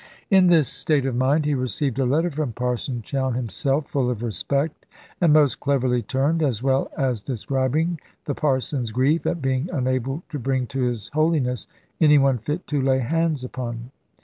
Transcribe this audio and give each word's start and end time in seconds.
In 0.31 0.47
this 0.47 0.67
state 0.67 1.05
of 1.05 1.15
mind 1.15 1.45
he 1.45 1.53
received 1.53 1.99
a 1.99 2.07
letter 2.07 2.31
from 2.31 2.53
Parson 2.53 3.03
Chowne 3.03 3.35
himself, 3.35 3.85
full 3.87 4.09
of 4.09 4.23
respect, 4.23 4.87
and 5.21 5.31
most 5.31 5.59
cleverly 5.59 6.01
turned, 6.01 6.41
as 6.41 6.63
well 6.63 6.89
as 6.97 7.21
describing 7.21 7.99
the 8.25 8.33
Parson's 8.33 8.91
grief 8.91 9.27
at 9.27 9.43
being 9.43 9.69
unable 9.71 10.23
to 10.29 10.39
bring 10.39 10.65
to 10.73 10.81
his 10.85 11.09
holiness 11.13 11.67
any 11.99 12.17
one 12.17 12.39
fit 12.39 12.65
to 12.65 12.81
lay 12.81 12.97
hands 12.97 13.43
upon. 13.43 13.91